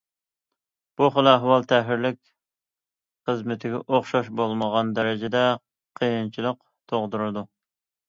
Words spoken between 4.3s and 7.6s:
بولمىغان دەرىجىدە قىيىنچىلىق تۇغدۇرىدۇ.